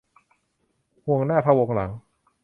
[1.05, 1.91] ห่วงหน้าพะวงหลัง